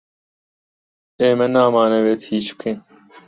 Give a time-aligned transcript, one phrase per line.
[1.21, 2.79] ئێمە نامانەوێت هیچ بکەین.